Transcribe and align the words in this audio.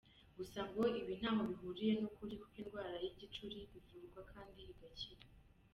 Gusa 0.37 0.59
ngo 0.69 0.83
ibi 0.99 1.13
ntaho 1.19 1.41
bihuriye 1.49 1.93
n’ukuri 1.99 2.35
kuko 2.41 2.55
indwara 2.63 2.95
y’igicuri 3.03 3.57
ivurwa 3.79 4.21
kandi 4.31 4.61
igakira. 4.71 5.25